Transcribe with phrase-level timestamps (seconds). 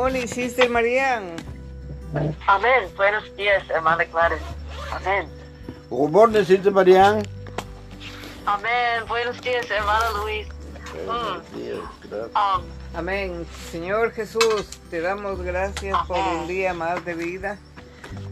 [0.00, 1.36] morning, Sister Marianne.
[2.46, 2.88] Amén.
[2.96, 4.40] Buenos días, hermana Gladys.
[4.90, 5.28] Amén.
[5.90, 6.72] Good morning, Sister.
[6.72, 7.22] Amén.
[9.06, 10.48] Buenos días, hermano Luis.
[11.04, 12.30] Buenos días, gracias.
[12.34, 13.46] Um, Amén.
[13.70, 17.58] Señor Jesús, te damos gracias por un día más de vida.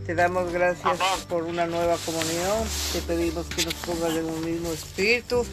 [0.07, 1.27] Te damos gracias Amén.
[1.29, 2.67] por una nueva comunión.
[2.95, 5.45] Te pedimos que nos pongas en un mismo espíritu.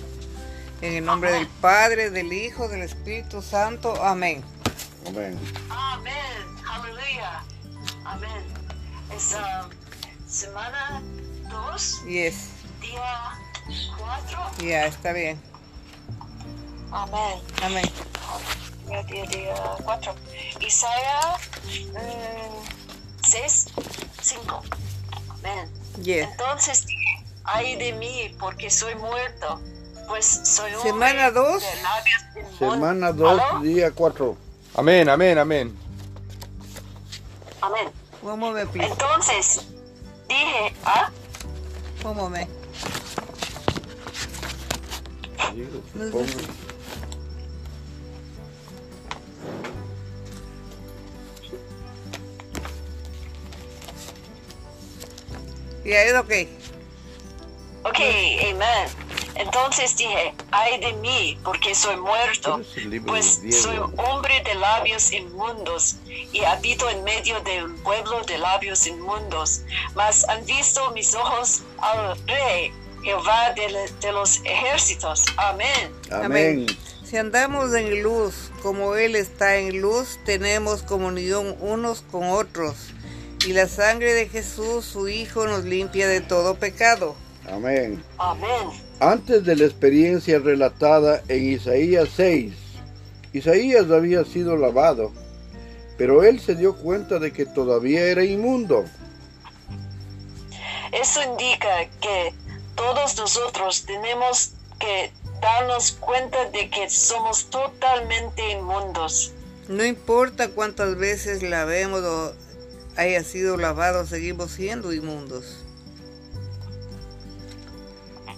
[0.82, 4.02] En el nombre del Padre, del Hijo, del Espíritu Santo.
[4.02, 4.55] Amén.
[5.08, 5.40] Amén.
[5.70, 6.58] amén.
[6.70, 7.44] Aleluya.
[8.06, 8.44] Amén.
[9.16, 9.70] Es um,
[10.28, 11.02] semana
[11.50, 12.50] 2, Yes.
[12.82, 13.32] día
[13.98, 14.66] 4.
[14.68, 15.40] Ya, está bien.
[16.92, 17.40] Amén.
[17.64, 17.86] Amén.
[18.88, 20.16] Día, día, día 4.
[20.60, 21.42] Isaías
[23.24, 23.68] 6,
[24.22, 24.62] 5.
[25.30, 25.72] Amén.
[26.02, 26.28] Yes.
[26.32, 26.86] Entonces
[27.44, 29.62] ay de mí, porque soy muerto,
[30.08, 31.62] pues soy un Semana dos.
[31.62, 32.58] de labios inmundos.
[32.74, 33.60] Semana 2, ¿Aló?
[33.62, 34.38] día 4.
[34.78, 35.78] Amén, amén, amén.
[37.62, 37.92] Amén.
[38.22, 38.92] One moment, please.
[38.92, 39.66] Entonces
[40.28, 41.10] dije, ah,
[42.04, 42.50] One moment.
[55.86, 56.32] Ya, es ok.
[57.84, 58.00] ok,
[58.52, 59.05] amén.
[59.36, 64.42] Entonces dije, ay de mí, porque soy muerto, ¿Cuál es el libro pues soy hombre
[64.46, 65.98] de labios inmundos
[66.32, 69.62] y habito en medio de un pueblo de labios inmundos.
[69.94, 72.72] Mas han visto mis ojos al Rey,
[73.04, 75.26] Jehová de, de los ejércitos.
[75.38, 75.92] Amén.
[76.12, 76.66] Amén.
[77.04, 82.76] Si andamos en luz, como Él está en luz, tenemos comunión unos con otros.
[83.46, 87.16] Y la sangre de Jesús, su Hijo, nos limpia de todo pecado.
[87.48, 88.04] Amén.
[88.18, 88.85] Amén.
[89.00, 92.54] Antes de la experiencia relatada en Isaías 6,
[93.34, 95.12] Isaías había sido lavado,
[95.98, 98.86] pero él se dio cuenta de que todavía era inmundo.
[100.94, 102.34] Eso indica que
[102.76, 105.12] todos nosotros tenemos que
[105.42, 109.34] darnos cuenta de que somos totalmente inmundos.
[109.68, 112.34] No importa cuántas veces la vemos o
[112.96, 115.65] haya sido lavado, seguimos siendo inmundos.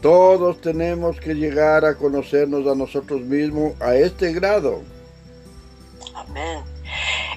[0.01, 4.81] Todos tenemos que llegar a conocernos a nosotros mismos a este grado.
[6.13, 6.63] Amén.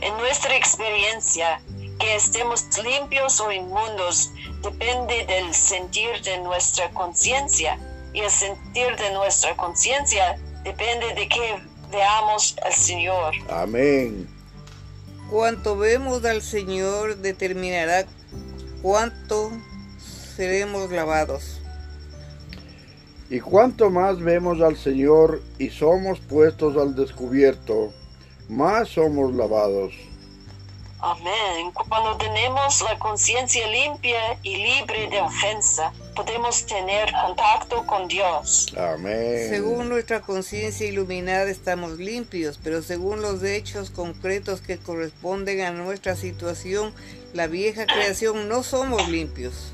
[0.03, 1.61] En nuestra experiencia,
[1.99, 4.31] que estemos limpios o inmundos
[4.63, 7.79] depende del sentir de nuestra conciencia.
[8.13, 13.35] Y el sentir de nuestra conciencia depende de que veamos al Señor.
[13.49, 14.29] Amén.
[15.31, 18.07] Cuanto vemos al Señor determinará
[18.83, 19.53] cuánto
[20.37, 21.60] seremos lavados.
[23.31, 27.93] Y cuanto más vemos al Señor y somos puestos al descubierto,
[28.49, 29.93] más somos lavados.
[30.99, 31.71] Amén.
[31.89, 38.75] Cuando tenemos la conciencia limpia y libre de ofensa, podemos tener contacto con Dios.
[38.77, 39.49] Amén.
[39.49, 46.17] Según nuestra conciencia iluminada estamos limpios, pero según los hechos concretos que corresponden a nuestra
[46.17, 46.93] situación,
[47.33, 49.73] la vieja creación no somos limpios.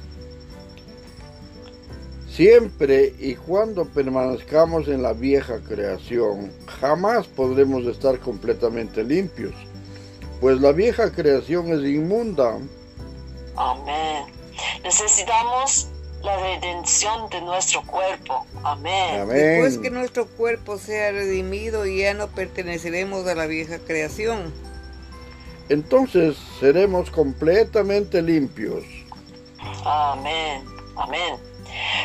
[2.36, 9.54] Siempre y cuando permanezcamos en la vieja creación, jamás podremos estar completamente limpios,
[10.38, 12.58] pues la vieja creación es inmunda.
[13.56, 14.26] Amén.
[14.84, 15.88] Necesitamos
[16.22, 18.44] la redención de nuestro cuerpo.
[18.62, 19.26] Amén.
[19.28, 24.52] Después que nuestro cuerpo sea redimido, ya no perteneceremos a la vieja creación.
[25.70, 28.84] Entonces seremos completamente limpios.
[29.86, 30.62] Amén.
[30.96, 31.55] Amén.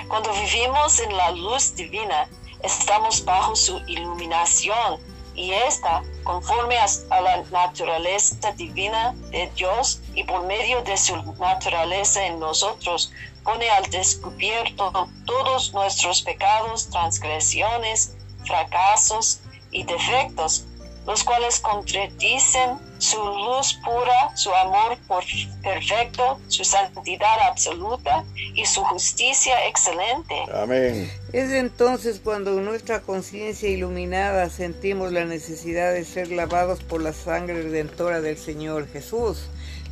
[0.07, 2.27] Cuando vivimos en la luz divina,
[2.63, 4.99] estamos bajo su iluminación
[5.33, 12.25] y esta, conforme a, la naturaleza divina de Dios y por medio de su naturaleza
[12.25, 13.11] en nosotros,
[13.44, 19.39] pone al descubierto todos nuestros pecados, transgresiones, fracasos
[19.71, 20.65] y defectos,
[21.06, 25.24] los cuales contradicen su luz pura, su amor por-
[25.63, 30.36] perfecto, su santidad absoluta y su justicia excelente.
[30.53, 31.12] Amén.
[31.33, 37.13] Es entonces cuando en nuestra conciencia iluminada sentimos la necesidad de ser lavados por la
[37.13, 39.48] sangre redentora del Señor Jesús,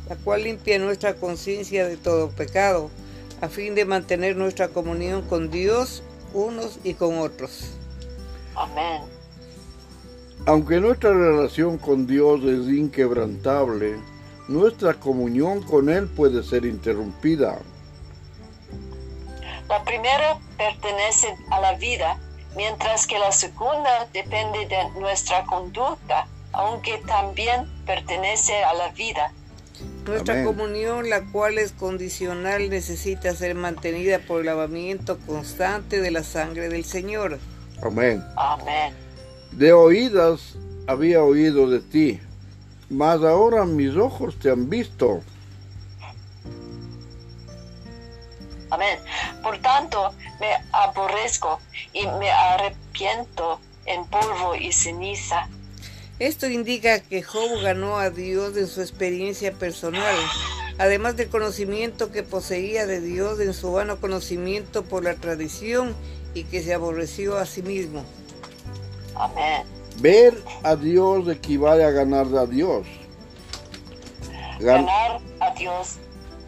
[0.08, 2.90] la cual limpia nuestra conciencia de todo pecado,
[3.40, 6.02] a fin de mantener nuestra comunión con Dios
[6.32, 7.72] unos y con otros.
[8.54, 9.02] Amén.
[10.46, 13.96] Aunque nuestra relación con Dios es inquebrantable,
[14.48, 17.58] nuestra comunión con Él puede ser interrumpida.
[19.68, 22.18] La primera pertenece a la vida,
[22.56, 26.26] mientras que la segunda depende de nuestra conducta.
[26.52, 29.32] aunque también pertenece a la vida.
[30.04, 30.46] Nuestra Amén.
[30.46, 36.68] comunión, la cual es condicional, necesita ser mantenida por el lavamiento constante de la sangre
[36.68, 37.38] del Señor.
[37.82, 38.24] Amén.
[38.36, 38.92] Amén.
[39.52, 40.56] De oídas
[40.86, 42.20] había oído de ti,
[42.88, 45.22] mas ahora mis ojos te han visto.
[48.70, 48.98] Amén.
[49.42, 51.60] Por tanto, me aborrezco
[51.92, 55.48] y me arrepiento en polvo y ceniza.
[56.20, 60.16] Esto indica que Job ganó a Dios en su experiencia personal,
[60.78, 65.96] además del conocimiento que poseía de Dios en su vano conocimiento por la tradición
[66.34, 68.04] y que se aborreció a sí mismo.
[69.14, 69.62] Amén.
[70.00, 72.86] Ver a Dios equivale a ganar a Dios.
[74.58, 75.96] Gan- Ganar a Dios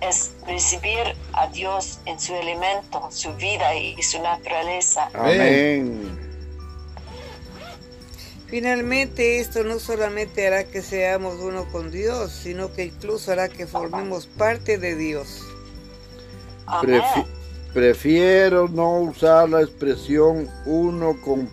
[0.01, 5.09] es recibir a Dios en su elemento, su vida y su naturaleza.
[5.15, 6.19] Amén.
[8.49, 13.67] Finalmente, esto no solamente hará que seamos uno con Dios, sino que incluso hará que
[13.67, 15.41] formemos parte de Dios.
[16.67, 17.01] Amén.
[17.01, 17.27] Prefi-
[17.73, 21.49] prefiero no usar la expresión uno con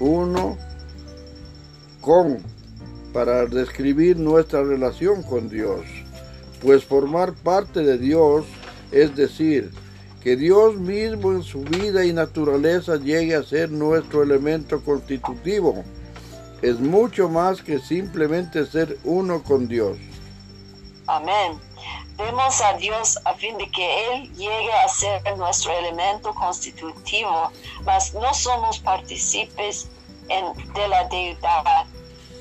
[0.00, 0.56] uno
[2.00, 2.38] con
[3.12, 5.80] para describir nuestra relación con Dios,
[6.60, 8.44] pues formar parte de Dios
[8.92, 9.70] es decir,
[10.22, 15.84] que Dios mismo en su vida y naturaleza llegue a ser nuestro elemento constitutivo.
[16.62, 19.98] Es mucho más que simplemente ser uno con Dios.
[21.06, 21.58] Amén.
[22.16, 27.50] Vemos a Dios a fin de que Él llegue a ser nuestro elemento constitutivo,
[27.84, 29.88] mas no somos partícipes
[30.28, 31.84] de la deidad,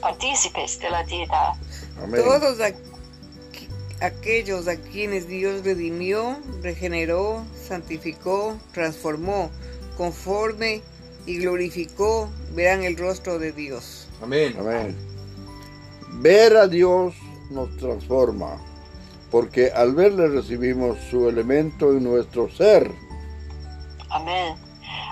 [0.01, 1.53] partícipes de la deidad.
[2.01, 2.21] Amén.
[2.23, 2.75] Todos aqu-
[4.01, 9.51] aquellos a quienes Dios redimió, regeneró, santificó, transformó,
[9.97, 10.81] conforme
[11.25, 14.07] y glorificó, verán el rostro de Dios.
[14.21, 14.55] Amén.
[14.59, 14.95] Amén.
[16.21, 17.13] Ver a Dios
[17.49, 18.57] nos transforma,
[19.35, 22.89] porque al verle recibimos su elemento en nuestro ser.
[24.09, 24.55] Amén.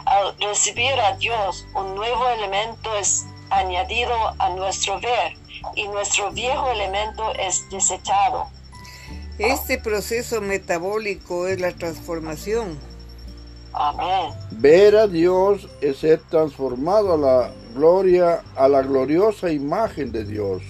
[0.06, 5.34] Al recibir a Dios, un nuevo elemento es añadido a nuestro ver
[5.76, 8.48] y nuestro viejo elemento es desechado.
[9.40, 12.80] Este proceso metabólico es la transformación.
[13.74, 14.34] Amén.
[14.52, 20.64] Ver a Dios es ser transformado a la gloria, a la gloriosa imagen de Dios.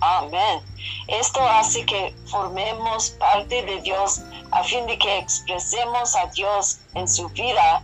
[0.00, 0.60] Amén.
[1.08, 4.20] Esto hace que formemos parte de Dios
[4.50, 7.82] a fin de que expresemos a Dios en su vida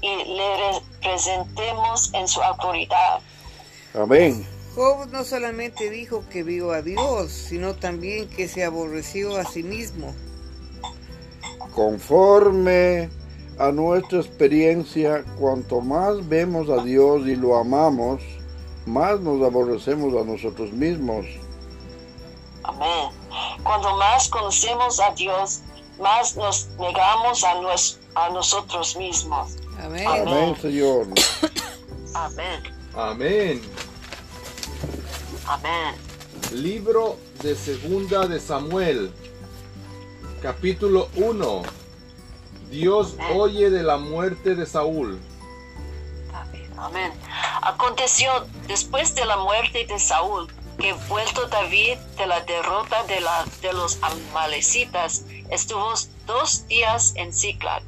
[0.00, 3.20] y le representemos en su autoridad.
[3.94, 4.46] Amén.
[4.74, 9.62] Job no solamente dijo que vio a Dios, sino también que se aborreció a sí
[9.62, 10.14] mismo.
[11.74, 13.10] Conforme
[13.58, 18.22] a nuestra experiencia, cuanto más vemos a Dios y lo amamos,
[18.86, 21.26] más nos aborrecemos a nosotros mismos.
[22.64, 23.10] Amén.
[23.62, 25.60] Cuando más conocemos a Dios,
[26.00, 29.56] más nos negamos a, nos- a nosotros mismos.
[29.82, 30.06] Amén.
[30.06, 31.06] Amén, Señor.
[32.14, 32.62] Amén.
[32.94, 33.62] Amén.
[35.46, 35.94] Amén.
[36.52, 39.12] Libro de Segunda de Samuel,
[40.42, 41.62] capítulo 1.
[42.70, 45.20] Dios oye de la muerte de Saúl.
[46.78, 47.12] Amén.
[47.62, 48.30] Aconteció
[48.66, 50.48] después de la muerte de Saúl
[50.78, 55.92] que vuelto David de la derrota de, la, de los amalecitas, estuvo
[56.26, 57.82] dos días en Ziklag.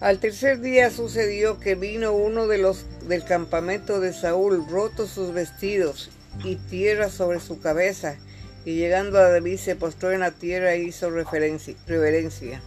[0.00, 5.32] Al tercer día sucedió que vino uno de los del campamento de Saúl, rotos sus
[5.32, 6.10] vestidos
[6.44, 8.16] y tierra sobre su cabeza,
[8.64, 12.60] y llegando a David se postró en la tierra e hizo referencia- reverencia.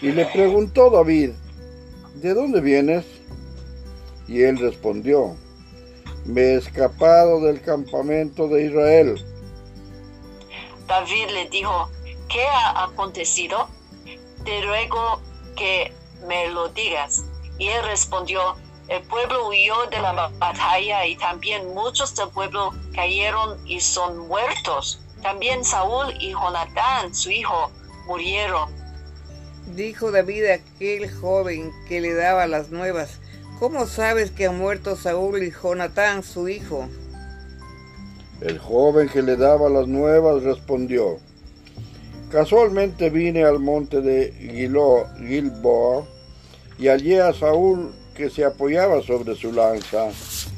[0.00, 1.30] Y le preguntó David,
[2.16, 3.04] ¿de dónde vienes?
[4.28, 5.36] Y él respondió,
[6.24, 9.24] me he escapado del campamento de Israel.
[10.86, 11.88] David le dijo,
[12.28, 13.68] ¿qué ha acontecido?
[14.44, 15.20] Te ruego
[15.56, 15.92] que
[16.26, 17.24] me lo digas.
[17.58, 18.56] Y él respondió,
[18.88, 24.18] el pueblo huyó de la ba- batalla y también muchos del pueblo cayeron y son
[24.28, 25.00] muertos.
[25.22, 27.70] También Saúl y Jonatán, su hijo,
[28.06, 28.70] murieron.
[29.76, 33.20] Dijo David a aquel joven que le daba las nuevas,
[33.58, 36.88] ¿cómo sabes que han muerto Saúl y Jonatán, su hijo?
[38.40, 41.18] El joven que le daba las nuevas respondió,
[42.30, 46.04] casualmente vine al monte de Gilo- Gilboa
[46.78, 50.08] y hallé a Saúl que se apoyaba sobre su lanza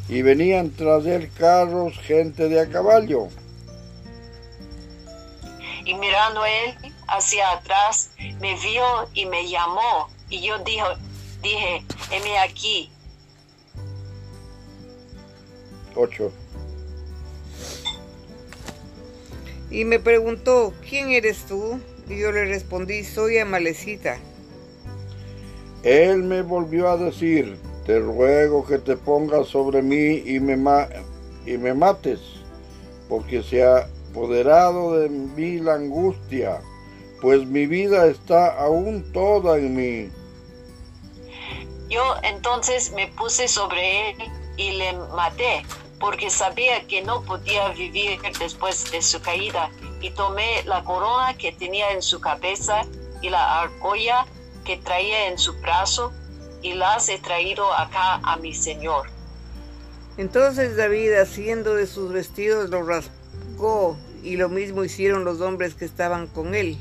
[0.08, 3.28] y venían tras él carros, gente de a caballo.
[5.84, 8.10] Y mirando él hacia atrás,
[8.40, 8.82] me vio
[9.12, 10.08] y me llamó.
[10.30, 10.86] Y yo dijo,
[11.44, 12.90] dije, heme aquí.
[15.94, 16.32] 8.
[19.70, 21.78] Y me preguntó, ¿quién eres tú?
[22.08, 24.18] Y yo le respondí, soy Amalecita.
[25.82, 30.88] Él me volvió a decir, te ruego que te pongas sobre mí y me, ma-
[31.46, 32.20] y me mates,
[33.08, 36.60] porque se ha apoderado de mí la angustia,
[37.20, 40.08] pues mi vida está aún toda en mí.
[41.94, 44.16] Yo entonces me puse sobre él
[44.56, 45.64] y le maté,
[46.00, 49.70] porque sabía que no podía vivir después de su caída,
[50.00, 52.82] y tomé la corona que tenía en su cabeza
[53.22, 54.26] y la argolla
[54.64, 56.12] que traía en su brazo,
[56.62, 59.06] y las he traído acá a mi señor.
[60.16, 65.84] Entonces David, haciendo de sus vestidos, los rasgó, y lo mismo hicieron los hombres que
[65.84, 66.76] estaban con él.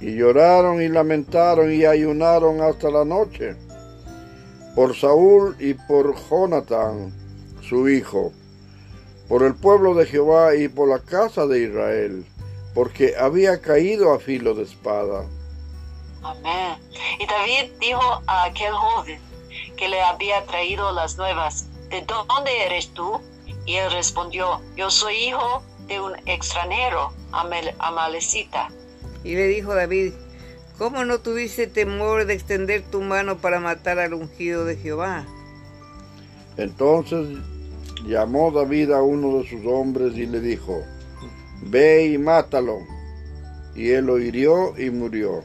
[0.00, 3.56] Y lloraron y lamentaron y ayunaron hasta la noche
[4.78, 7.12] por Saúl y por Jonatán,
[7.68, 8.32] su hijo,
[9.28, 12.24] por el pueblo de Jehová y por la casa de Israel,
[12.76, 15.24] porque había caído a filo de espada.
[16.22, 16.78] Amén.
[17.18, 19.18] Y David dijo a aquel joven
[19.76, 23.20] que le había traído las nuevas, ¿de dónde eres tú?
[23.66, 28.68] Y él respondió, yo soy hijo de un extranjero, Amel- amalecita.
[29.24, 30.12] Y le dijo David,
[30.78, 35.26] ¿cómo no tuviste temor de extender tu mano para matar al ungido de Jehová?
[36.56, 37.38] Entonces
[38.06, 40.82] llamó David a uno de sus hombres y le dijo,
[41.62, 42.78] Ve y mátalo.
[43.74, 45.44] Y él lo hirió y murió.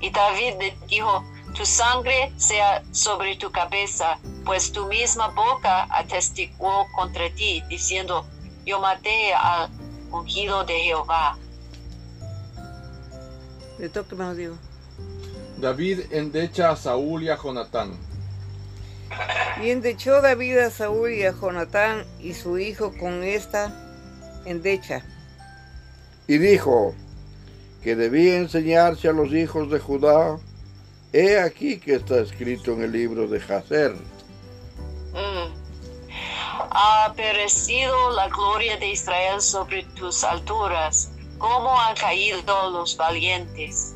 [0.00, 6.86] Y David le dijo, tu sangre sea sobre tu cabeza, pues tu misma boca atestiguó
[6.94, 8.24] contra ti, diciendo,
[8.64, 9.68] yo maté al
[10.10, 11.36] ungido de Jehová.
[13.80, 14.56] Le toque, hermano Diego.
[15.58, 17.92] David endecha a Saúl y a Jonatán.
[19.62, 23.72] Y endechó David a Saúl y a Jonatán y su hijo con esta
[24.44, 25.02] endecha.
[26.26, 26.94] Y dijo
[27.82, 30.38] que debía enseñarse a los hijos de Judá.
[31.12, 33.94] He aquí que está escrito en el libro de Jacer.
[35.12, 35.52] Mm.
[36.70, 41.10] Ha perecido la gloria de Israel sobre tus alturas,
[41.40, 43.94] como han caído los valientes.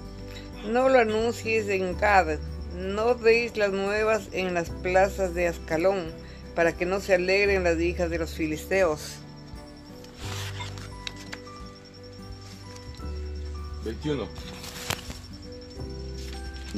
[0.67, 2.39] No lo anuncies en Gad,
[2.77, 6.11] no deis las nuevas en las plazas de Ascalón,
[6.57, 9.17] para que no se alegren las hijas de los filisteos.
[13.85, 14.27] 21.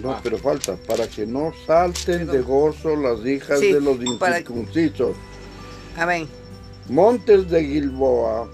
[0.02, 0.20] No, Ah.
[0.22, 5.16] pero falta, para que no salten de gozo las hijas Sí, de los para- incircuncisos.
[5.96, 6.28] Amén.
[6.88, 8.48] Montes de Gilboa,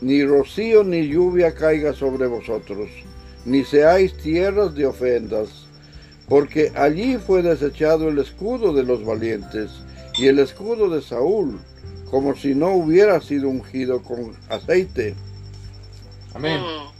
[0.00, 2.88] ni rocío ni lluvia caiga sobre vosotros,
[3.44, 5.66] ni seáis tierras de ofendas,
[6.28, 9.70] porque allí fue desechado el escudo de los valientes
[10.18, 11.60] y el escudo de Saúl,
[12.10, 15.14] como si no hubiera sido ungido con aceite.
[16.34, 16.60] Amén.
[16.60, 16.96] Mm.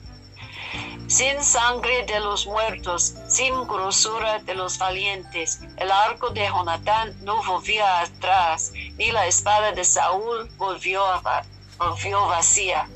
[1.09, 7.37] Sin sangre de los muertos, sin grosura de los valientes, el arco de Jonatán no
[7.45, 11.45] volvió atrás, ni la espada de Saúl volvió, a
[11.79, 12.89] volvió vacía.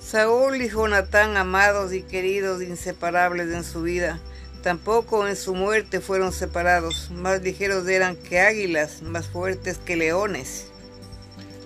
[0.00, 4.18] Saúl y Jonatán, amados y queridos, inseparables en su vida,
[4.62, 10.70] tampoco en su muerte fueron separados, más ligeros eran que águilas, más fuertes que leones.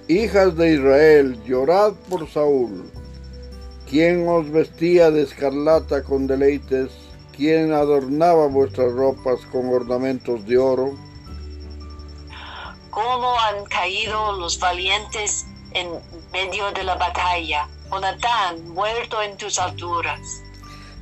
[0.08, 2.90] Hijas de Israel, llorad por Saúl,
[3.88, 6.90] quien os vestía de escarlata con deleites,
[7.36, 10.94] quien adornaba vuestras ropas con ornamentos de oro.
[12.90, 15.88] Cómo han caído los valientes en
[16.32, 17.68] medio de la batalla.
[17.90, 20.20] Jonatán, muerto en tus alturas.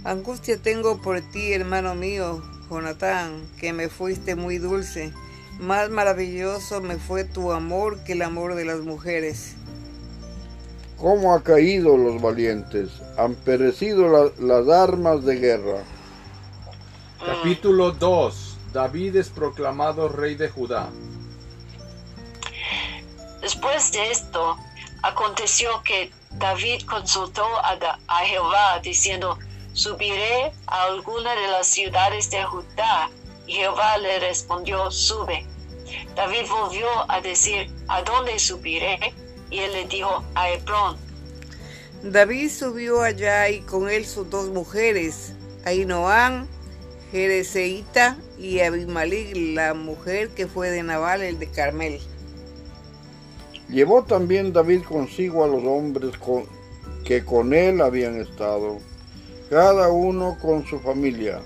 [0.04, 5.12] Angustia tengo por ti, hermano mío, Jonatán, que me fuiste muy dulce.
[5.58, 9.54] Más maravilloso me fue tu amor que el amor de las mujeres.
[10.98, 12.90] ¿Cómo ha caído los valientes?
[13.18, 15.82] Han perecido la- las armas de guerra.
[17.24, 18.56] Capítulo 2.
[18.72, 20.88] David es proclamado rey de Judá.
[23.60, 24.56] Después de esto,
[25.02, 27.76] aconteció que David consultó a,
[28.06, 29.38] a Jehová diciendo,
[29.74, 33.10] subiré a alguna de las ciudades de Judá.
[33.46, 35.44] Y Jehová le respondió, sube.
[36.16, 39.12] David volvió a decir, ¿a dónde subiré?
[39.50, 40.96] Y él le dijo, a Hebrón.
[42.02, 45.34] David subió allá y con él sus dos mujeres,
[45.66, 46.48] Ainoán,
[47.12, 52.00] Jereseíta y Abimelech, la mujer que fue de Nabal, el de Carmel.
[53.70, 56.14] Llevó también David consigo a los hombres
[57.04, 58.78] que con él habían estado,
[59.48, 61.40] cada uno con su familia,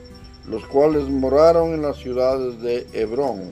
[0.46, 3.50] los cuales moraron en las ciudades de Hebrón.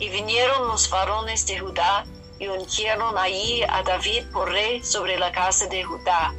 [0.00, 2.04] Y vinieron los varones de Judá
[2.40, 6.34] y ungieron allí a David por rey sobre la casa de Judá.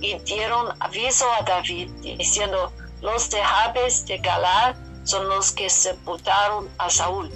[0.00, 2.72] Y dieron aviso a David diciendo,
[3.02, 7.30] los de Jabes de Galad son los que sepultaron a Saúl.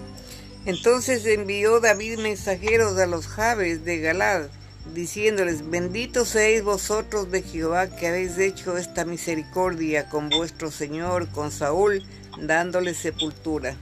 [0.67, 4.47] Entonces envió David mensajeros a los Jabes de Galad,
[4.95, 11.51] diciéndoles, benditos seáis vosotros de Jehová que habéis hecho esta misericordia con vuestro Señor, con
[11.51, 12.03] Saúl,
[12.39, 13.77] dándole sepultura.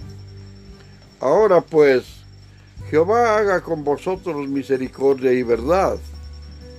[1.20, 2.04] Ahora pues,
[2.90, 5.98] Jehová haga con vosotros misericordia y verdad,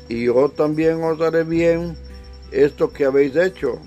[0.09, 1.97] y yo también os daré bien
[2.51, 3.79] esto que habéis hecho.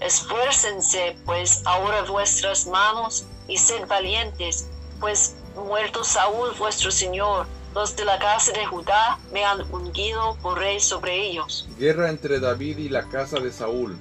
[0.00, 4.66] Esfuércense pues ahora vuestras manos y sed valientes,
[5.00, 10.58] pues muerto Saúl vuestro Señor, los de la casa de Judá me han ungido por
[10.58, 11.68] rey sobre ellos.
[11.78, 13.96] Guerra entre David y la casa de Saúl.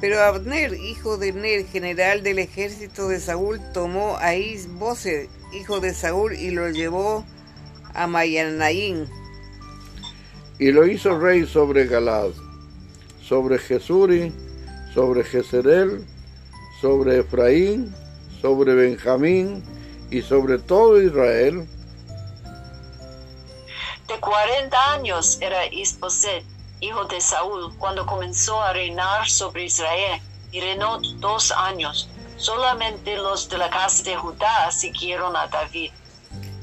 [0.00, 5.94] Pero Abner, hijo de Ner, general del ejército de Saúl, tomó a Isboset, hijo de
[5.94, 7.24] Saúl, y lo llevó
[7.94, 9.08] a Mayanaín.
[10.58, 12.30] Y lo hizo rey sobre Galad,
[13.22, 14.32] sobre Jesuri,
[14.92, 16.04] sobre Jezreel,
[16.80, 17.94] sobre Efraín,
[18.42, 19.62] sobre Benjamín
[20.10, 21.66] y sobre todo Israel.
[24.08, 26.44] De cuarenta años era Isboset,
[26.80, 30.20] hijo de Saúl, cuando comenzó a reinar sobre Israel,
[30.50, 32.10] y reinó dos años.
[32.36, 35.92] Solamente los de la casa de Judá siguieron a David.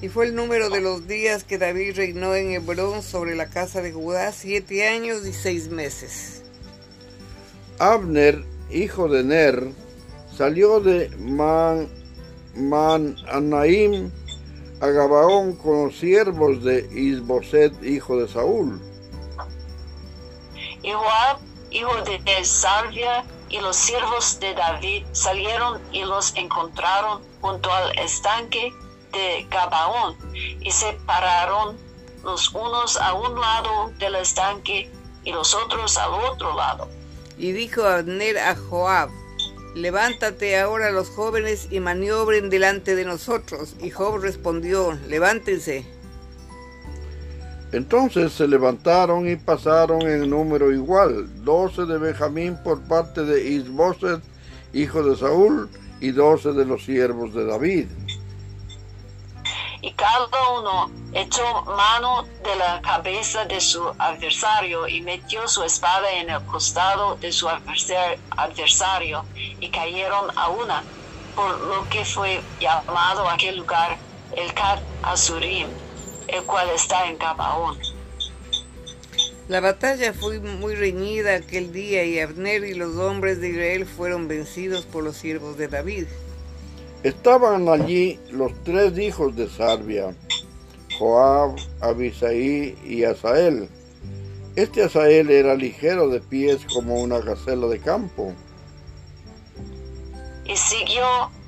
[0.02, 3.82] Y fue el número de los días que David reinó en Hebrón sobre la casa
[3.82, 6.44] de Judá, siete años y seis meses.
[7.80, 9.70] Abner, hijo de Ner,
[10.40, 11.90] salió de Man,
[12.56, 14.10] Mananaim
[14.80, 18.82] a Gabaón con los siervos de Isboset, hijo de Saúl.
[20.82, 21.40] Y Joab,
[21.72, 28.72] hijo de Salvia, y los siervos de David salieron y los encontraron junto al estanque
[29.12, 30.16] de Gabaón
[30.62, 31.76] y se pararon
[32.24, 34.90] los unos a un lado del estanque
[35.26, 36.88] y los otros al otro lado.
[37.38, 39.10] Y dijo Abner a Joab,
[39.76, 43.76] levántate ahora los jóvenes y maniobren delante de nosotros.
[43.82, 45.86] Y Joab respondió, levántense.
[47.72, 54.22] Entonces se levantaron y pasaron en número igual, doce de Benjamín por parte de Isboset,
[54.74, 55.70] hijo de Saúl,
[56.02, 57.88] y doce de los siervos de David.
[59.82, 66.12] Y cada uno echó mano de la cabeza de su adversario y metió su espada
[66.12, 69.26] en el costado de su adversario
[69.60, 70.84] y cayeron a una,
[71.36, 73.98] por lo que fue llamado aquel lugar
[74.36, 75.68] el Kat Azurim
[76.34, 77.78] el cual está en Gabaón.
[79.48, 84.28] La batalla fue muy reñida aquel día y Abner y los hombres de Israel fueron
[84.28, 86.06] vencidos por los siervos de David.
[87.04, 90.14] Estaban allí los tres hijos de Sarbia,
[90.98, 93.70] Joab, Abisaí y Asael.
[94.58, 98.34] Este Asael era ligero de pies como una gacela de campo.
[100.44, 101.06] Y siguió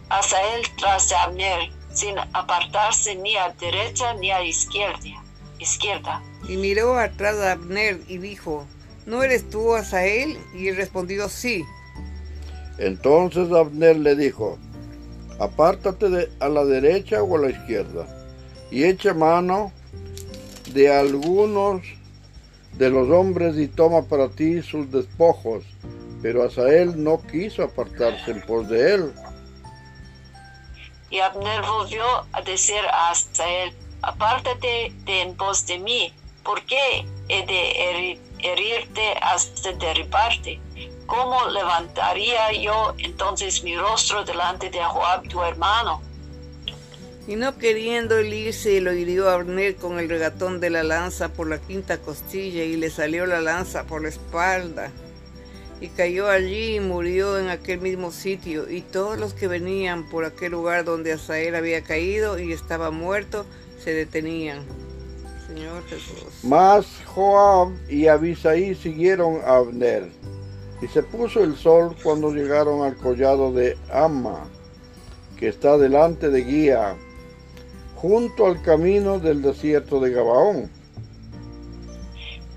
[0.07, 5.21] Asael tras de Abner sin apartarse ni a derecha ni a izquierda.
[5.59, 6.23] izquierda.
[6.47, 8.65] Y miró atrás a Abner y dijo,
[9.05, 10.37] ¿no eres tú Asael?
[10.53, 11.65] Y respondió, sí.
[12.77, 14.57] Entonces Abner le dijo,
[15.41, 18.05] apártate de, a la derecha o a la izquierda,
[18.69, 19.71] y echa mano
[20.71, 21.81] de algunos
[22.77, 25.63] de los hombres y toma para ti sus despojos.
[26.21, 29.13] Pero Asael no quiso apartarse en pos de él.
[31.09, 33.73] Y Abner volvió a decir a Asael,
[34.03, 40.59] apártate de en pos de mí, ¿por qué he de herirte hasta derribarte?
[41.11, 46.01] ¿Cómo levantaría yo entonces mi rostro delante de Joab tu hermano?
[47.27, 51.27] Y no queriendo él irse, lo hirió a Abner con el regatón de la lanza
[51.27, 54.89] por la quinta costilla y le salió la lanza por la espalda
[55.81, 60.23] y cayó allí y murió en aquel mismo sitio, y todos los que venían por
[60.23, 63.45] aquel lugar donde Asael había caído y estaba muerto,
[63.83, 64.63] se detenían.
[65.47, 66.43] Señor Jesús.
[66.43, 70.09] Mas Joab y Abisaí siguieron a Abner,
[70.81, 74.47] y se puso el sol cuando llegaron al collado de Amma,
[75.37, 76.95] que está delante de Guía,
[77.95, 80.81] junto al camino del desierto de Gabaón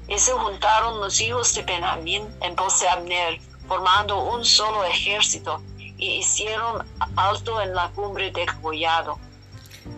[0.08, 5.62] y se juntaron los hijos de Benjamín en pos de Abner, formando un solo ejército,
[5.96, 6.84] y hicieron
[7.16, 9.18] alto en la cumbre del collado.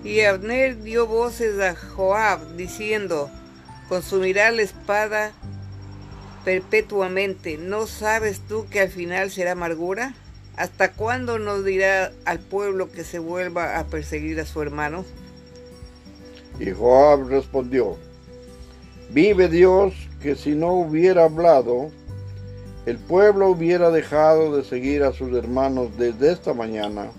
[0.05, 3.31] Y Abner dio voces a Joab, diciendo,
[3.89, 5.33] consumirá la espada
[6.46, 10.14] perpetuamente, ¿no sabes tú que al final será amargura?
[10.56, 15.04] ¿Hasta cuándo nos dirá al pueblo que se vuelva a perseguir a su hermano?
[16.61, 17.96] Y Joab respondió,
[19.11, 21.90] vive Dios que si no hubiera hablado,
[22.87, 27.11] el pueblo hubiera dejado de seguir a sus hermanos desde esta mañana.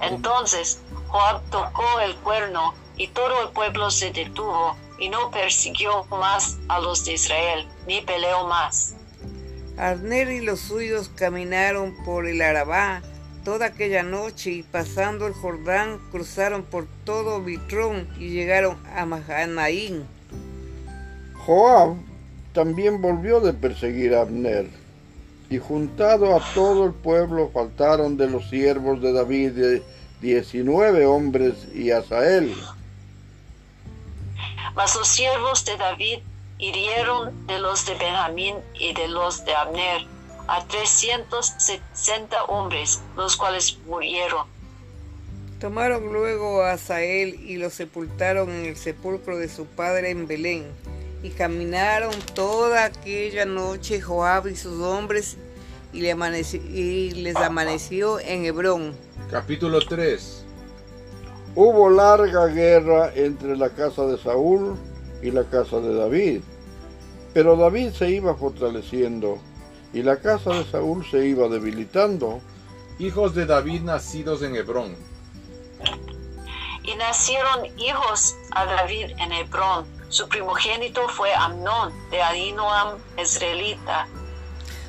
[0.00, 6.56] Entonces Joab tocó el cuerno y todo el pueblo se detuvo y no persiguió más
[6.68, 8.94] a los de Israel, ni peleó más.
[9.78, 13.02] Abner y los suyos caminaron por el Arabá
[13.46, 20.04] toda aquella noche y pasando el Jordán cruzaron por todo Bitrón y llegaron a Mahanaín.
[21.44, 21.94] Joab
[22.52, 24.66] también volvió de perseguir a Abner
[25.48, 29.80] y juntado a todo el pueblo faltaron de los siervos de David
[30.20, 32.52] diecinueve hombres y Asael.
[34.74, 36.18] Mas los siervos de David
[36.58, 40.06] hirieron de los de Benjamín y de los de Abner
[40.48, 44.46] a trescientos sesenta hombres, los cuales murieron.
[45.60, 50.66] Tomaron luego a Asael y lo sepultaron en el sepulcro de su padre en Belén.
[51.22, 55.36] Y caminaron toda aquella noche Joab y sus hombres
[55.92, 58.94] y, le amaneció, y les amaneció en Hebrón.
[59.30, 60.45] Capítulo 3
[61.56, 64.76] Hubo larga guerra entre la casa de Saúl
[65.22, 66.42] y la casa de David.
[67.32, 69.38] Pero David se iba fortaleciendo
[69.94, 72.42] y la casa de Saúl se iba debilitando.
[72.98, 74.96] Hijos de David nacidos en Hebrón.
[76.82, 79.86] Y nacieron hijos a David en Hebrón.
[80.10, 84.06] Su primogénito fue Amnón de Adinoam israelita.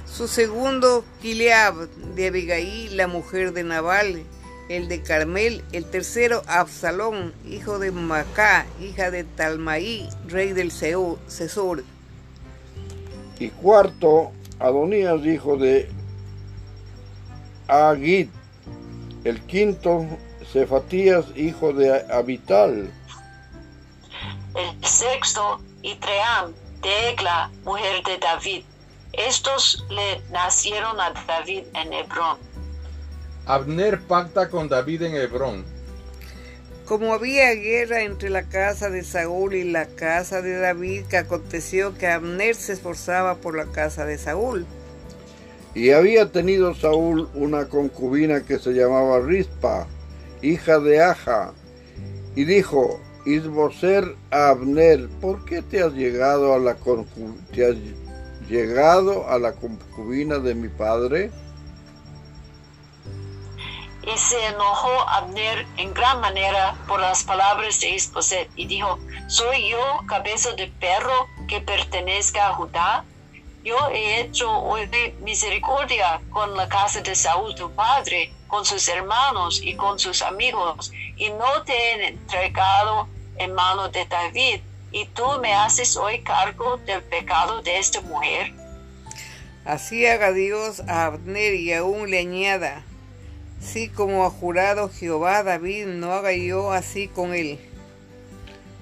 [0.06, 1.76] Su segundo, Kileab
[2.16, 4.26] de Abigail, la mujer de Nabal,
[4.70, 11.84] el de Carmel, el tercero Absalón, hijo de Macá, hija de Talmaí, rey del Cesor.
[13.40, 15.90] Y cuarto, Adonías, hijo de
[17.68, 18.30] Agit.
[19.24, 20.06] El quinto,
[20.52, 22.92] Cefatías, hijo de Abital.
[24.56, 28.64] El sexto, Itream, de Egla, mujer de David.
[29.14, 32.38] Estos le nacieron a David en Hebrón.
[33.48, 35.64] Abner pacta con David en Hebrón.
[36.86, 41.98] Como había guerra entre la casa de Saúl y la casa de David, que aconteció
[41.98, 44.66] que Abner se esforzaba por la casa de Saúl.
[45.74, 49.88] Y había tenido Saúl una concubina que se llamaba Rispa,
[50.42, 51.54] hija de Aja,
[52.36, 56.76] y dijo, Isboser a Abner, ¿por qué te has llegado a la
[57.54, 57.76] te has
[58.50, 61.32] llegado a la concubina de mi padre?
[64.08, 69.70] Y se enojó Abner en gran manera por las palabras de Isboset y dijo, ¿soy
[69.70, 73.04] yo cabeza de perro que pertenezca a Judá?
[73.66, 74.90] Yo he hecho hoy
[75.20, 80.94] misericordia con la casa de Saúl tu padre, con sus hermanos y con sus amigos,
[81.18, 84.62] y no te he entregado en mano de David,
[84.94, 88.54] y tú me haces hoy cargo del pecado de esta mujer.
[89.66, 92.86] Así haga Dios a Abner y aún le añada,
[93.68, 97.60] Sí, como ha jurado Jehová David, no haga yo así con él.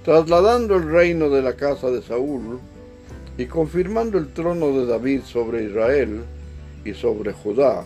[0.03, 2.59] Trasladando el reino de la casa de Saúl
[3.35, 6.23] y confirmando el trono de David sobre Israel
[6.85, 7.83] y sobre Judá,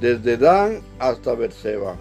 [0.00, 1.94] desde Dan hasta Berseba.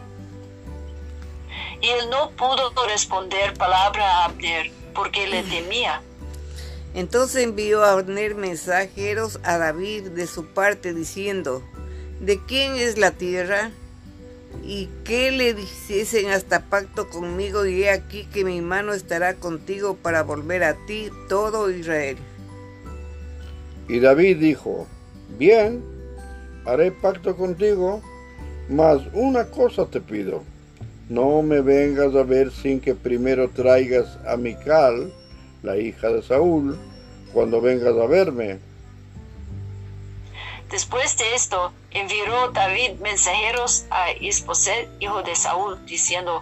[1.79, 6.01] Y él no pudo responder palabra a Abner, porque le temía.
[6.95, 11.61] Entonces envió a Abner mensajeros a David de su parte, diciendo,
[12.19, 13.71] ¿de quién es la tierra?
[14.63, 19.95] Y que le diciesen hasta pacto conmigo y he aquí que mi mano estará contigo
[19.95, 22.17] para volver a ti todo Israel.
[23.87, 24.87] Y David dijo,
[25.37, 25.83] bien,
[26.65, 28.01] haré pacto contigo,
[28.69, 30.43] mas una cosa te pido,
[31.09, 35.11] no me vengas a ver sin que primero traigas a Mical,
[35.63, 36.77] la hija de Saúl,
[37.33, 38.59] cuando vengas a verme.
[40.69, 46.41] Después de esto, envió David mensajeros a Isboset, hijo de Saúl, diciendo,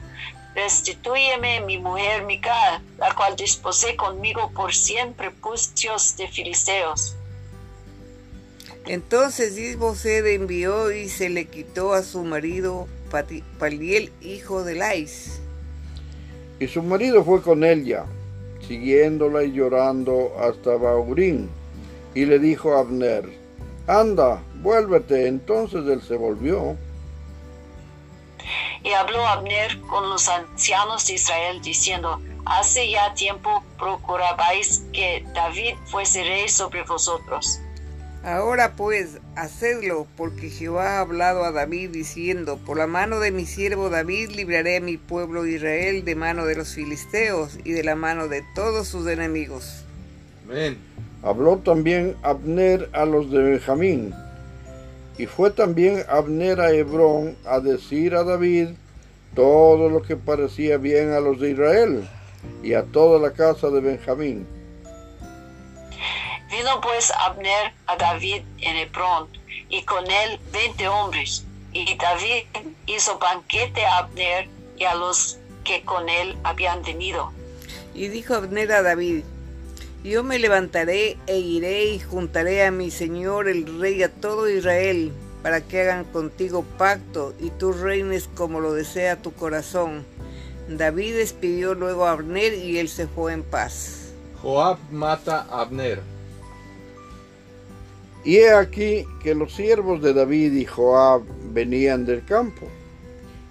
[0.55, 7.15] Restitúyeme mi mujer Mical, la cual disposé conmigo por cien prepucios de filisteos.
[8.88, 12.88] Entonces Isboset envió y se le quitó a su marido
[13.60, 15.39] Paliel, hijo de Lais.
[16.60, 18.05] Y su marido fue con ella,
[18.67, 21.49] siguiéndola y llorando hasta Baurín,
[22.15, 23.29] y le dijo a Abner,
[23.88, 25.28] Anda, vuélvete.
[25.28, 26.78] Entonces él se volvió.
[28.84, 35.76] Y habló Abner con los ancianos de Israel diciendo, hace ya tiempo procurabais que David
[35.86, 37.60] fuese rey sobre vosotros.
[38.23, 43.45] Ahora pues, hacedlo, porque Jehová ha hablado a David diciendo, por la mano de mi
[43.45, 47.95] siervo David libraré a mi pueblo Israel de mano de los filisteos y de la
[47.95, 49.84] mano de todos sus enemigos.
[50.45, 50.78] Amén.
[51.23, 54.13] Habló también Abner a los de Benjamín,
[55.17, 58.69] y fue también Abner a Hebrón a decir a David
[59.36, 62.08] todo lo que parecía bien a los de Israel
[62.63, 64.47] y a toda la casa de Benjamín.
[66.51, 69.27] Vino pues Abner a David en Hebrón,
[69.69, 71.43] y con él veinte hombres.
[71.73, 72.43] Y David
[72.86, 77.32] hizo banquete a Abner y a los que con él habían venido.
[77.93, 79.23] Y dijo Abner a David,
[80.03, 85.12] yo me levantaré e iré y juntaré a mi señor el rey a todo Israel,
[85.43, 90.05] para que hagan contigo pacto y tú reines como lo desea tu corazón.
[90.69, 94.12] David despidió luego a Abner y él se fue en paz.
[94.41, 96.01] Joab mata a Abner.
[98.23, 101.21] Y he aquí que los siervos de David y Joab
[101.53, 102.67] venían del campo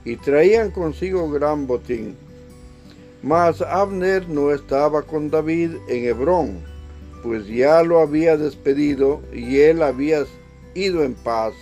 [0.05, 2.17] y traían consigo gran botín.
[3.27, 6.65] Mas Abner no estaba con David en Hebrón,
[7.25, 10.25] pues ya lo había despedido y él había
[10.77, 11.53] ido en paz.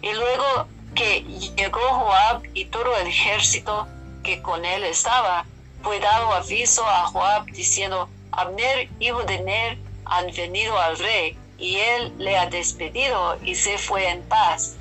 [0.00, 1.20] Y luego que
[1.58, 3.86] llegó Joab y todo el ejército
[4.22, 5.44] que con él estaba,
[5.82, 11.76] fue dado aviso a Joab diciendo, Abner, hijo de Ner, han venido al rey, y
[11.76, 14.74] él le ha despedido y se fue en paz.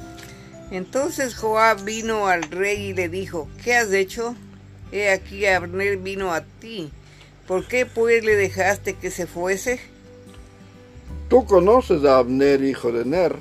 [0.72, 4.36] Entonces Joab vino al rey y le dijo, ¿qué has hecho?
[4.96, 6.90] He aquí Abner vino a ti.
[7.50, 9.82] ¿Por qué pues le dejaste que se fuese?
[11.28, 13.36] Tú conoces a Abner, hijo de Ner.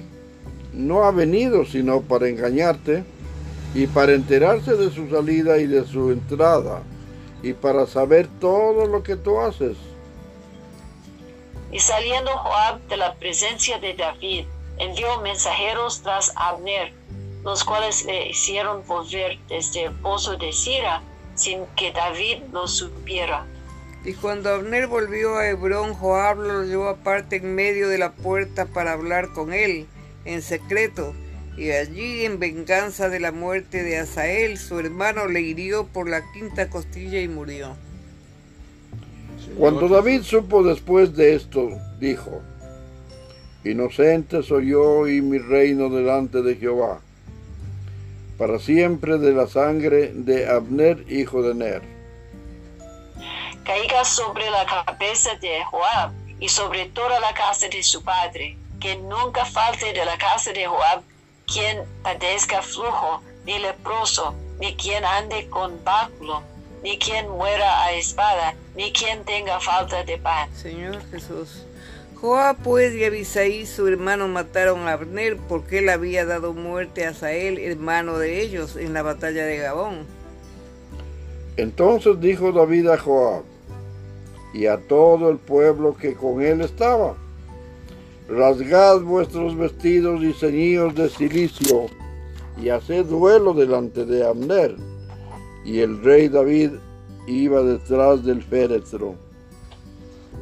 [0.73, 3.05] No ha venido sino para engañarte
[3.73, 6.83] y para enterarse de su salida y de su entrada
[7.41, 9.77] y para saber todo lo que tú haces.
[11.71, 14.47] Y saliendo Joab de la presencia de David,
[14.79, 16.93] envió mensajeros tras Abner,
[17.45, 21.01] los cuales le hicieron volver desde el pozo de Sira,
[21.35, 23.47] sin que David lo supiera.
[24.05, 28.67] Y cuando Abner volvió a Hebrón, Joab lo llevó aparte en medio de la puerta
[28.67, 29.87] para hablar con él,
[30.25, 31.15] en secreto.
[31.57, 36.23] Y allí, en venganza de la muerte de Asael, su hermano le hirió por la
[36.33, 37.77] quinta costilla y murió.
[39.57, 41.71] Cuando David supo después de esto,
[42.01, 42.43] dijo,
[43.63, 47.01] Inocente soy yo y mi reino delante de Jehová,
[48.47, 51.81] para siempre de la sangre de Abner, hijo de Ner.
[53.65, 58.97] Caiga sobre la cabeza de Joab y sobre toda la casa de su padre, que
[58.97, 61.01] nunca falte de la casa de Joab
[61.47, 66.43] quien padezca flujo, ni leproso, ni quien ande con báculo,
[66.83, 70.55] ni quien muera a espada, ni quien tenga falta de pan.
[70.55, 71.64] Señor Jesús.
[72.25, 77.11] Joab pues y Abisaí su hermano mataron a Abner porque él había dado muerte a
[77.11, 80.07] Asael, hermano de ellos, en la batalla de Gabón.
[81.59, 83.43] Entonces dijo David a Joab
[84.55, 87.15] y a todo el pueblo que con él estaba,
[88.27, 91.89] rasgad vuestros vestidos y ceñidos de silicio
[92.57, 94.75] y haced duelo delante de Abner.
[95.67, 96.71] Y el rey David
[97.27, 99.15] iba detrás del féretro.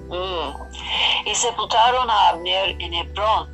[0.08, 1.01] Mm.
[1.24, 3.48] Y sepultaron a Abner en Hebrón,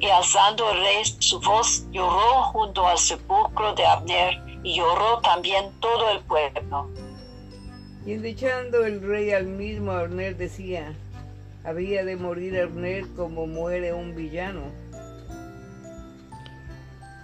[0.00, 5.72] y alzando el rey su voz, lloró junto al sepulcro de Abner, y lloró también
[5.80, 6.88] todo el pueblo.
[8.06, 10.94] Y endechando el rey al mismo Abner decía,
[11.64, 14.62] había de morir Abner como muere un villano.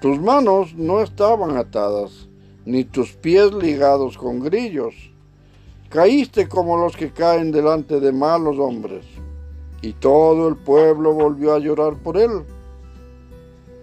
[0.01, 2.29] Tus manos no estaban atadas,
[2.67, 4.95] ni tus pies ligados con grillos.
[5.89, 9.07] Caíste como los que caen delante de malos hombres.
[9.85, 12.31] Y todo el pueblo volvió a llorar por él.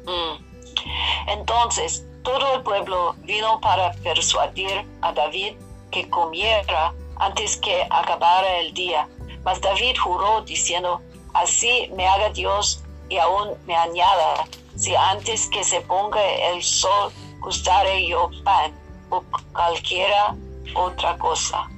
[0.07, 1.29] Mm.
[1.29, 5.53] Entonces todo el pueblo vino para persuadir a David
[5.91, 9.07] que comiera antes que acabara el día.
[9.43, 10.99] Mas David juró diciendo,
[11.35, 16.19] así me haga Dios y aún me añada, si antes que se ponga
[16.51, 17.11] el sol
[17.41, 18.73] gustare yo pan
[19.11, 20.35] o cualquiera
[20.73, 21.69] otra cosa.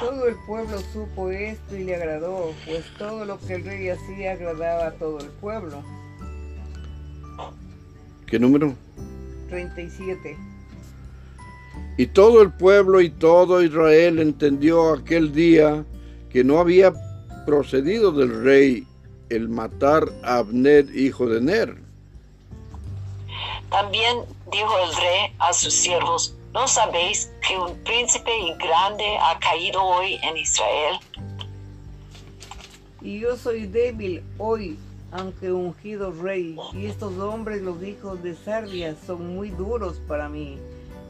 [0.00, 4.32] Todo el pueblo supo esto y le agradó, pues todo lo que el rey hacía
[4.32, 5.82] agradaba a todo el pueblo.
[8.26, 8.74] ¿Qué número?
[9.50, 10.38] 37.
[11.98, 15.84] Y todo el pueblo y todo Israel entendió aquel día
[16.30, 16.94] que no había
[17.44, 18.86] procedido del rey
[19.28, 21.76] el matar a Abner, hijo de Ner.
[23.70, 24.18] También
[24.50, 29.82] dijo el rey a sus siervos, ¿no sabéis que un príncipe y grande ha caído
[29.82, 30.96] hoy en Israel?
[33.02, 34.78] Y yo soy débil hoy,
[35.12, 40.58] aunque ungido rey, y estos hombres, los hijos de Sardia, son muy duros para mí.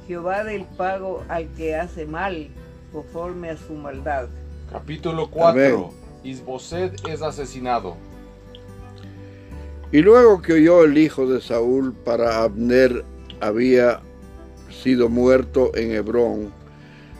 [0.06, 2.48] Jehová del pago al que hace mal,
[2.92, 4.28] conforme a su maldad.
[4.70, 5.90] Capítulo 4.
[6.22, 7.96] Isboset es asesinado.
[9.92, 13.04] Y luego que oyó el hijo de Saúl para Abner
[13.40, 14.00] había
[14.70, 16.52] sido muerto en Hebrón,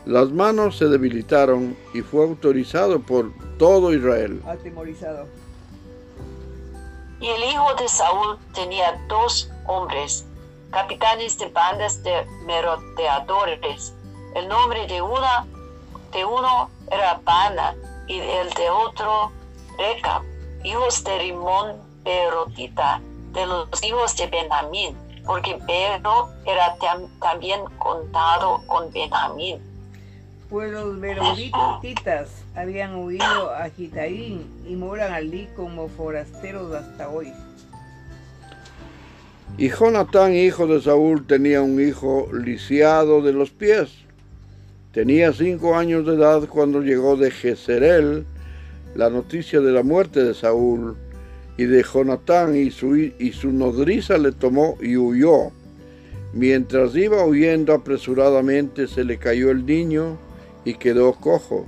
[0.05, 4.41] las manos se debilitaron y fue autorizado por todo Israel.
[4.47, 5.27] Atemorizado.
[7.19, 10.25] Y el hijo de Saúl tenía dos hombres,
[10.71, 13.93] capitanes de bandas de merodeadores.
[14.35, 15.45] El nombre de, una,
[16.11, 17.75] de uno era Bana
[18.07, 19.31] y el de otro
[19.77, 20.23] Recab,
[20.63, 22.99] hijos de Rimón Berotita,
[23.33, 26.75] de los hijos de Benjamín, porque Bero era
[27.19, 29.57] también contado con Benjamín.
[30.49, 37.31] Pues los Beroditas habían huido a Gitaín y moran allí como forasteros hasta hoy.
[39.57, 43.91] Y Jonatán, hijo de Saúl, tenía un hijo lisiado de los pies.
[44.91, 48.25] Tenía cinco años de edad cuando llegó de Jezreel
[48.95, 50.97] la noticia de la muerte de Saúl
[51.57, 55.51] y de Jonatán y su, y su nodriza le tomó y huyó.
[56.33, 60.17] Mientras iba huyendo apresuradamente se le cayó el niño
[60.63, 61.65] y quedó cojo.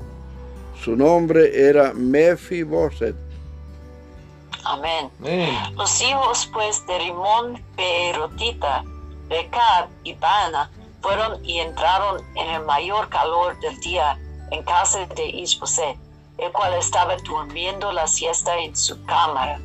[0.82, 3.16] Su nombre era Mefiboset.
[4.64, 5.10] Amén.
[5.76, 8.84] Los hijos pues de Rimón Perotita,
[9.30, 10.70] Recab y Bana
[11.02, 14.18] fueron y entraron en el mayor calor del día
[14.52, 15.98] en casa de Isboset,
[16.38, 19.60] el cual estaba durmiendo la siesta en su cámara.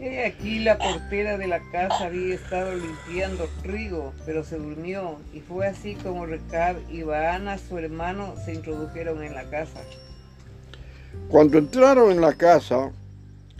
[0.00, 5.40] He aquí la portera de la casa había estado limpiando trigo, pero se durmió, y
[5.40, 9.80] fue así como Recab y Baana, su hermano, se introdujeron en la casa.
[11.28, 12.90] Cuando entraron en la casa,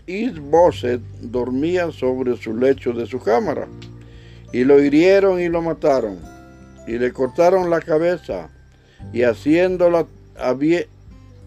[0.07, 3.67] Isboset dormía sobre su lecho de su cámara,
[4.51, 6.19] y lo hirieron y lo mataron,
[6.85, 8.49] y le cortaron la cabeza,
[9.13, 10.05] y haciéndola,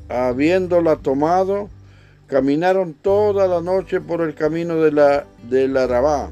[0.08, 1.68] habiéndola tomado,
[2.28, 6.30] Caminaron toda la noche por el camino de la, del Arabá.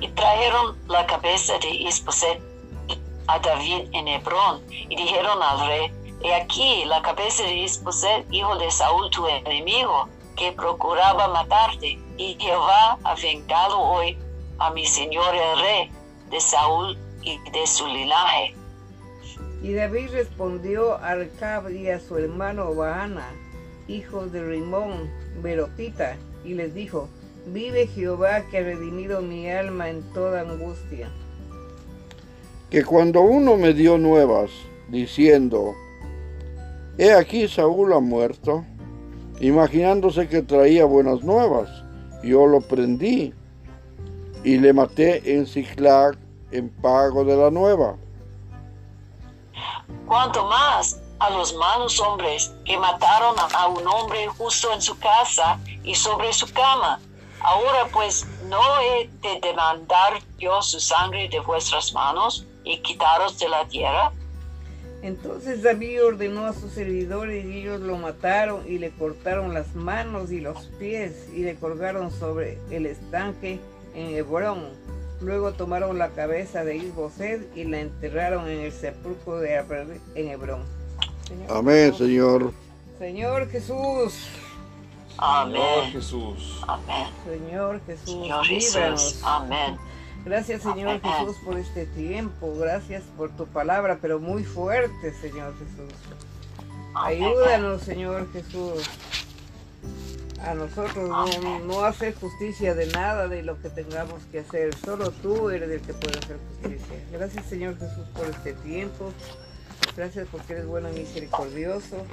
[0.00, 2.40] Y trajeron la cabeza de Isboset
[3.26, 5.92] a David en Hebrón y dijeron al rey,
[6.22, 12.36] he aquí la cabeza de Isboset, hijo de Saúl, tu enemigo, que procuraba matarte, y
[12.40, 14.16] Jehová ha vengado hoy
[14.58, 15.92] a mi señor el rey
[16.30, 18.54] de Saúl y de su linaje.
[19.62, 23.30] Y David respondió a Recab y a su hermano Baana,
[23.90, 25.10] hijos de Rimón,
[25.42, 27.08] Berotita, y les dijo,
[27.46, 31.08] vive Jehová que ha redimido mi alma en toda angustia.
[32.70, 34.50] Que cuando uno me dio nuevas,
[34.88, 35.74] diciendo,
[36.98, 38.64] he aquí Saúl ha muerto,
[39.40, 41.68] imaginándose que traía buenas nuevas,
[42.22, 43.34] yo lo prendí
[44.44, 46.16] y le maté en Ciclac
[46.52, 47.96] en pago de la nueva.
[50.06, 51.00] ¿Cuánto más?
[51.20, 56.32] A los malos hombres que mataron a un hombre justo en su casa y sobre
[56.32, 56.98] su cama.
[57.42, 63.48] Ahora pues no he de demandar yo su sangre de vuestras manos y quitaros de
[63.48, 64.12] la tierra.
[65.02, 70.30] Entonces David ordenó a sus servidores y ellos lo mataron y le cortaron las manos
[70.30, 73.60] y los pies y le colgaron sobre el estanque
[73.94, 74.68] en Hebrón.
[75.22, 79.56] Luego tomaron la cabeza de Isboset y la enterraron en el sepulcro de
[80.14, 80.79] en Hebrón.
[81.48, 82.52] Amén, Señor.
[82.98, 84.28] Señor Jesús.
[85.18, 85.90] Amén.
[85.92, 86.62] Jesús.
[86.66, 87.08] Amén.
[87.24, 89.20] Señor Jesús, Señor Jesús.
[89.22, 89.76] Amén.
[90.24, 92.54] Gracias, Señor Jesús, por este tiempo.
[92.58, 95.94] Gracias por tu palabra, pero muy fuerte, Señor Jesús.
[96.94, 98.88] Ayúdanos, Señor Jesús.
[100.42, 104.74] A nosotros no, no hacer justicia de nada de lo que tengamos que hacer.
[104.76, 106.96] Solo tú eres el que puede hacer justicia.
[107.12, 109.12] Gracias, Señor Jesús, por este tiempo.
[110.00, 112.06] Gracias porque eres bueno y misericordioso.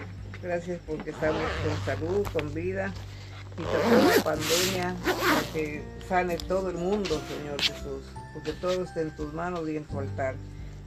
[0.43, 2.93] Gracias porque estamos con salud, con vida.
[3.57, 8.03] Y que la pandemia para que sane todo el mundo, Señor Jesús.
[8.33, 10.35] Porque todo está en tus manos y en tu altar.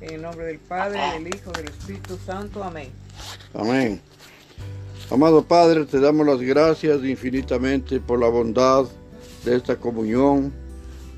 [0.03, 2.62] En el nombre del Padre, del Hijo, del Espíritu Santo.
[2.62, 2.91] Amén.
[3.55, 3.99] Amén.
[5.11, 8.85] Amado Padre, te damos las gracias infinitamente por la bondad
[9.47, 10.53] de esta comunión.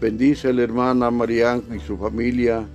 [0.01, 2.69] Bendice a la hermana Marián y su familia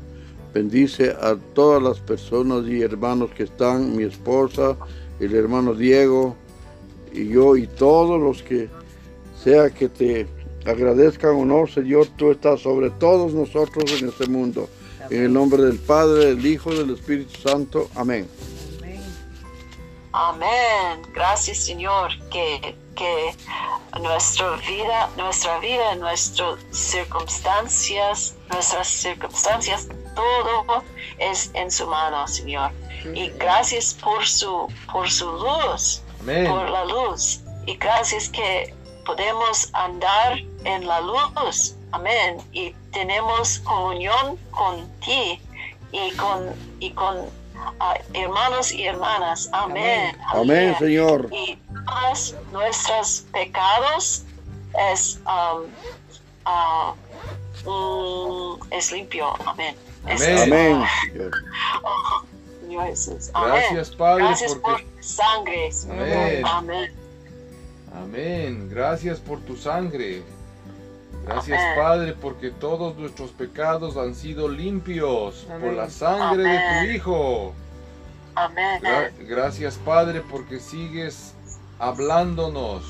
[0.54, 4.78] Bendice a todas las personas y hermanos que están, mi esposa,
[5.20, 6.36] el hermano Diego
[7.14, 8.70] y yo y todos los que
[9.44, 10.28] sea que te
[10.66, 14.70] agradezcan o no, Señor, tú estás sobre todos nosotros en este mundo.
[15.10, 17.90] En el nombre del Padre, del Hijo, del Espíritu Santo.
[17.96, 18.28] Amén.
[20.12, 21.02] Amén.
[21.14, 23.36] Gracias, Señor, que, que
[24.02, 29.88] nuestra vida, nuestra vida, nuestras circunstancias, nuestras circunstancias,
[30.18, 30.84] todo
[31.20, 32.72] es en su mano, Señor.
[33.14, 36.48] Y gracias por su, por su luz, Amén.
[36.48, 37.42] por la luz.
[37.66, 38.74] Y gracias que
[39.06, 41.76] podemos andar en la luz.
[41.92, 42.38] Amén.
[42.52, 45.40] Y tenemos comunión con ti
[45.92, 47.30] y con, y con
[47.80, 49.50] ah, hermanos y hermanas.
[49.54, 50.18] Amén.
[50.34, 50.76] Amén.
[50.80, 51.30] Señor.
[51.32, 54.24] Y todos nuestros pecados
[54.92, 55.64] es, um,
[57.66, 59.34] mm, es limpio.
[59.46, 59.76] Amén.
[60.10, 60.38] Amén.
[60.54, 60.84] Amén,
[62.88, 63.32] Jesús.
[63.34, 65.72] Gracias, Padre, Gracias porque- por sangre.
[65.72, 65.96] Señor.
[66.02, 66.46] Amén.
[66.46, 66.92] Amén.
[67.96, 68.70] Amén.
[68.70, 70.22] Gracias por tu sangre.
[71.26, 71.76] Gracias, Amén.
[71.78, 76.92] Padre, porque todos nuestros pecados han sido limpios por la sangre de tu.
[76.94, 77.54] Hijo.
[78.36, 78.82] Amén.
[78.82, 81.34] Gra- gracias, Padre, porque sigues
[81.80, 82.84] hablándonos.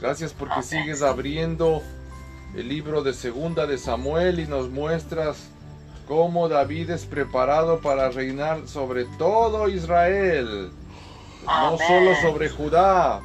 [0.00, 0.64] Gracias porque Amén.
[0.64, 1.82] sigues abriendo
[2.54, 5.48] el libro de Segunda de Samuel y nos muestras
[6.06, 10.70] cómo David es preparado para reinar sobre todo Israel,
[11.44, 13.20] no solo sobre Judá.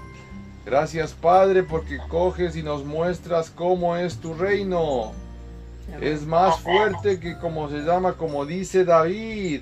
[0.66, 5.12] Gracias, Padre, porque coges y nos muestras cómo es tu reino.
[6.00, 9.62] Es más fuerte que como se llama, como dice David.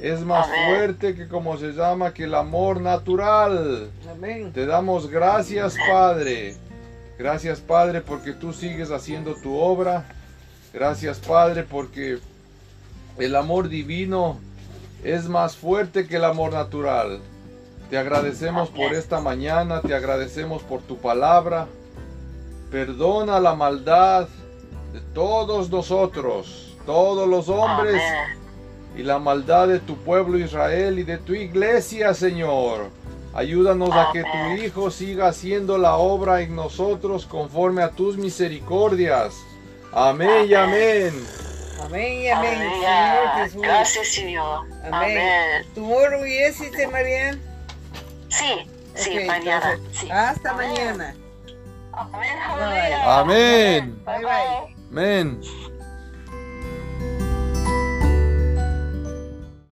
[0.00, 0.60] Es más Amén.
[0.68, 3.90] fuerte que como se llama que el amor natural.
[4.10, 4.52] Amén.
[4.52, 6.56] Te damos gracias, Padre.
[7.18, 10.04] Gracias, Padre, porque tú sigues haciendo tu obra.
[10.72, 12.18] Gracias, Padre, porque
[13.18, 14.38] el amor divino
[15.02, 17.20] es más fuerte que el amor natural.
[17.90, 21.66] Te agradecemos por esta mañana, te agradecemos por tu palabra.
[22.70, 24.28] Perdona la maldad
[24.92, 28.00] de todos nosotros, todos los hombres
[28.96, 32.90] y la maldad de tu pueblo Israel y de tu iglesia, Señor.
[33.34, 34.62] Ayúdanos a que tu.
[34.64, 39.34] Hijo siga haciendo la obra en nosotros conforme a tus misericordias.
[39.92, 41.12] Amén y amén.
[41.84, 43.32] Amén y amén, Señor Aleluya.
[43.36, 43.62] Jesús.
[43.62, 44.66] Gracias, Señor.
[44.84, 44.92] Amén.
[44.92, 45.66] Amén.
[45.74, 47.40] ¿Tomorrow yes, Sister Marian?
[48.28, 49.78] Sí, sí, mañana.
[49.92, 50.10] Sí.
[50.10, 50.68] Hasta Amén.
[50.70, 51.14] mañana.
[51.92, 52.38] Amén.
[53.06, 54.04] Amén.
[54.04, 54.24] Bye, Bye, bye.
[54.24, 54.74] bye.
[54.90, 55.40] Amén.